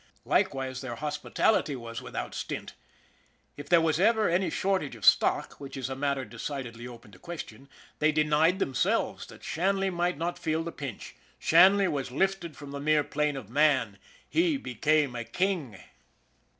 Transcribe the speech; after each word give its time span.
Likewise, 0.25 0.81
their 0.81 0.95
hospitality 0.95 1.75
was 1.75 2.01
without 2.01 2.33
stint. 2.33 2.73
If 3.55 3.69
there 3.69 3.79
was 3.81 3.99
any 3.99 4.49
shortage 4.49 4.95
of 4.95 5.05
stock 5.05 5.59
which 5.59 5.77
is 5.77 5.91
a 5.91 5.95
matter 5.95 6.25
decidedly 6.25 6.87
open 6.87 7.11
to 7.11 7.19
question 7.19 7.69
they 7.99 8.11
denied 8.11 8.57
themselves 8.57 9.27
that 9.27 9.43
Shanley 9.43 9.91
might 9.91 10.17
not 10.17 10.39
feel 10.39 10.63
the 10.63 10.71
pinch. 10.71 11.15
Shanley 11.37 11.87
was 11.87 12.09
lifted 12.09 12.57
from 12.57 12.71
the 12.71 12.79
mere 12.79 13.03
plane 13.03 13.37
of 13.37 13.47
man 13.51 13.99
he 14.27 14.57
became 14.57 15.15
a 15.15 15.23
king. 15.23 15.77